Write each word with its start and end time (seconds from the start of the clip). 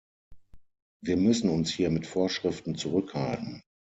Wir 1.03 1.15
müssen 1.15 1.51
uns 1.51 1.69
hier 1.71 1.91
mit 1.91 2.07
Vorschriften 2.07 2.73
zurückhalten. 2.73 3.61